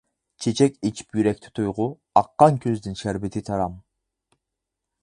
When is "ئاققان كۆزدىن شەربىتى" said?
2.23-3.47